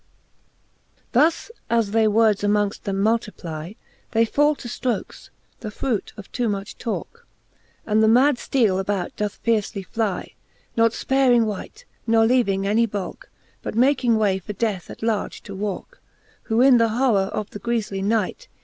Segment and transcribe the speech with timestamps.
[1.11, 3.73] Thus as they words among them multiply,
[4.13, 7.27] They fall to ftrokes, the frute of too much talke,
[7.85, 10.33] And the mad fteele about doth fiercely fly,
[10.75, 13.29] Not Iparing wight, ne leaving any balke,
[13.61, 16.01] But making way for death at large to walke:
[16.45, 18.47] Who in the horror of the griefly night.